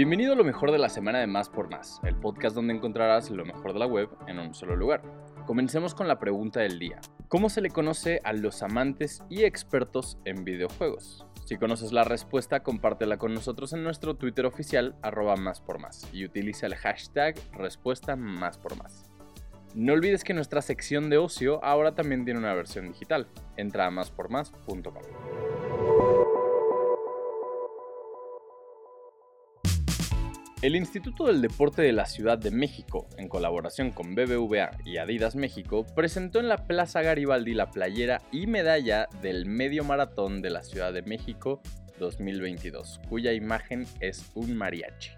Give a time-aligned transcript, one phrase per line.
[0.00, 3.28] Bienvenido a lo mejor de la semana de Más por Más, el podcast donde encontrarás
[3.28, 5.02] lo mejor de la web en un solo lugar.
[5.44, 7.02] Comencemos con la pregunta del día.
[7.28, 11.26] ¿Cómo se le conoce a los amantes y expertos en videojuegos?
[11.44, 16.08] Si conoces la respuesta, compártela con nosotros en nuestro Twitter oficial, arroba más por más,
[16.14, 19.10] y utiliza el hashtag respuesta más por más.
[19.74, 23.26] No olvides que nuestra sección de ocio ahora también tiene una versión digital.
[23.58, 25.49] Entra a máspormás.com.
[30.62, 35.34] El Instituto del Deporte de la Ciudad de México, en colaboración con BBVA y Adidas
[35.34, 40.62] México, presentó en la Plaza Garibaldi la playera y medalla del Medio Maratón de la
[40.62, 41.62] Ciudad de México
[41.98, 45.12] 2022, cuya imagen es un mariachi.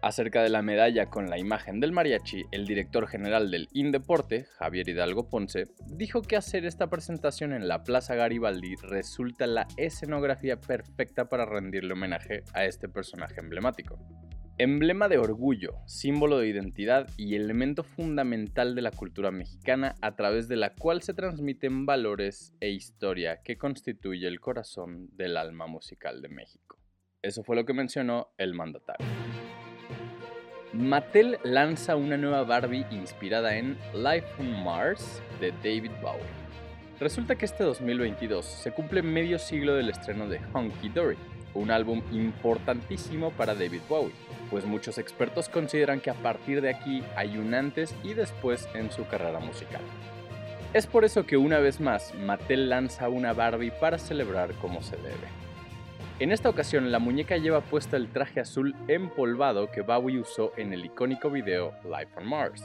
[0.00, 4.88] Acerca de la medalla con la imagen del mariachi, el director general del Indeporte, Javier
[4.88, 11.28] Hidalgo Ponce, dijo que hacer esta presentación en la Plaza Garibaldi resulta la escenografía perfecta
[11.28, 13.98] para rendirle homenaje a este personaje emblemático.
[14.62, 20.48] Emblema de orgullo, símbolo de identidad y elemento fundamental de la cultura mexicana a través
[20.48, 26.20] de la cual se transmiten valores e historia que constituye el corazón del alma musical
[26.20, 26.78] de México.
[27.22, 29.06] Eso fue lo que mencionó el mandatario.
[30.74, 36.20] Mattel lanza una nueva Barbie inspirada en Life on Mars de David Bowie.
[36.98, 41.16] Resulta que este 2022 se cumple medio siglo del estreno de Honky Dory,
[41.54, 44.14] un álbum importantísimo para David Bowie,
[44.50, 48.90] pues muchos expertos consideran que a partir de aquí hay un antes y después en
[48.90, 49.82] su carrera musical.
[50.72, 54.96] Es por eso que una vez más Mattel lanza una Barbie para celebrar como se
[54.96, 55.40] debe.
[56.20, 60.72] En esta ocasión la muñeca lleva puesta el traje azul empolvado que Bowie usó en
[60.72, 62.62] el icónico video Life on Mars.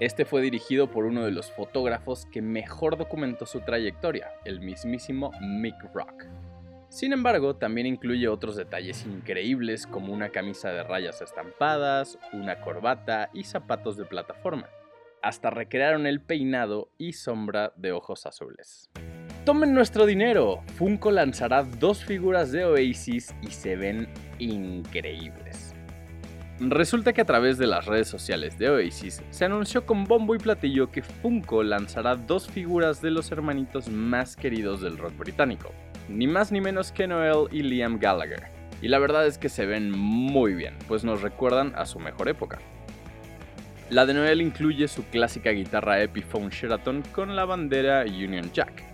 [0.00, 5.30] Este fue dirigido por uno de los fotógrafos que mejor documentó su trayectoria, el mismísimo
[5.40, 6.24] Mick Rock.
[6.90, 13.30] Sin embargo, también incluye otros detalles increíbles como una camisa de rayas estampadas, una corbata
[13.32, 14.68] y zapatos de plataforma.
[15.22, 18.90] Hasta recrearon el peinado y sombra de ojos azules.
[19.44, 20.64] ¡Tomen nuestro dinero!
[20.74, 24.08] Funko lanzará dos figuras de Oasis y se ven
[24.40, 25.76] increíbles.
[26.58, 30.38] Resulta que a través de las redes sociales de Oasis se anunció con bombo y
[30.38, 35.72] platillo que Funko lanzará dos figuras de los hermanitos más queridos del rock británico,
[36.10, 38.42] ni más ni menos que Noel y Liam Gallagher.
[38.82, 42.28] Y la verdad es que se ven muy bien, pues nos recuerdan a su mejor
[42.28, 42.58] época.
[43.90, 48.84] La de Noel incluye su clásica guitarra Epiphone Sheraton con la bandera Union Jack.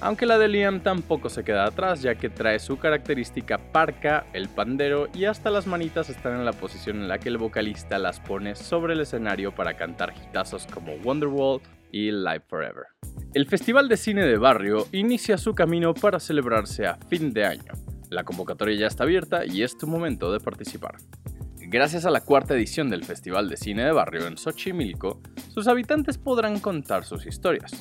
[0.00, 4.48] Aunque la de Liam tampoco se queda atrás, ya que trae su característica parca, el
[4.48, 8.20] pandero y hasta las manitas están en la posición en la que el vocalista las
[8.20, 11.62] pone sobre el escenario para cantar hitazos como Wonderwall
[11.96, 12.84] y Live Forever.
[13.32, 17.72] El Festival de Cine de Barrio inicia su camino para celebrarse a fin de año.
[18.10, 20.96] La convocatoria ya está abierta y es tu momento de participar.
[21.56, 26.18] Gracias a la cuarta edición del Festival de Cine de Barrio en Xochimilco, sus habitantes
[26.18, 27.72] podrán contar sus historias.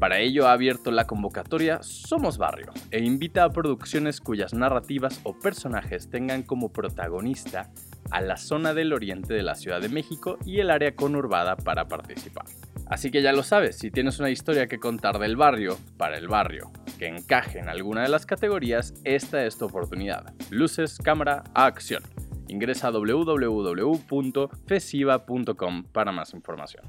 [0.00, 5.38] Para ello ha abierto la convocatoria Somos Barrio e invita a producciones cuyas narrativas o
[5.38, 7.70] personajes tengan como protagonista
[8.10, 11.88] a la zona del oriente de la Ciudad de México y el área conurbada para
[11.88, 12.44] participar.
[12.86, 16.28] Así que ya lo sabes, si tienes una historia que contar del barrio, para el
[16.28, 20.32] barrio, que encaje en alguna de las categorías, esta es tu oportunidad.
[20.50, 22.04] Luces, cámara, acción.
[22.48, 26.84] Ingresa a www.fesiva.com para más información.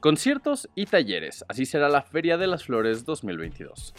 [0.00, 3.94] Conciertos y talleres, así será la Feria de las Flores 2022.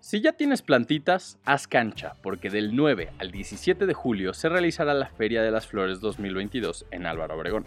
[0.00, 4.92] Si ya tienes plantitas, haz cancha, porque del 9 al 17 de julio se realizará
[4.92, 7.64] la Feria de las Flores 2022 en Álvaro Obregón.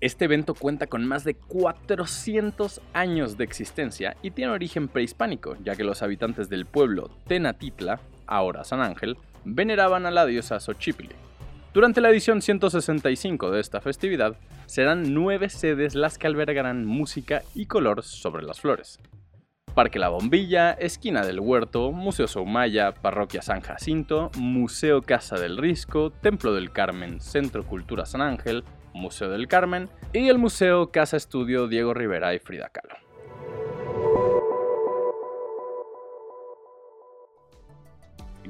[0.00, 5.76] Este evento cuenta con más de 400 años de existencia y tiene origen prehispánico, ya
[5.76, 11.14] que los habitantes del pueblo Tenatitla, ahora San Ángel, veneraban a la diosa Xochipilli.
[11.74, 17.66] Durante la edición 165 de esta festividad, serán nueve sedes las que albergarán música y
[17.66, 19.00] color sobre las flores.
[19.74, 26.10] Parque La Bombilla, Esquina del Huerto, Museo Soumaya, Parroquia San Jacinto, Museo Casa del Risco,
[26.10, 31.68] Templo del Carmen, Centro Cultura San Ángel, Museo del Carmen y el Museo Casa Estudio
[31.68, 32.96] Diego Rivera y Frida Kahlo.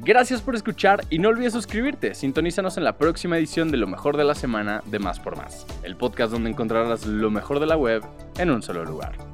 [0.02, 2.14] Gracias por escuchar y no olvides suscribirte.
[2.14, 5.66] Sintonízanos en la próxima edición de Lo mejor de la semana de Más por Más,
[5.82, 8.02] el podcast donde encontrarás lo mejor de la web
[8.38, 9.29] en un solo lugar.